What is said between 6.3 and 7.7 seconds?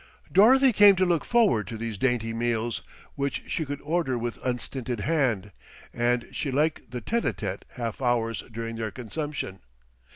she liked the tête à tête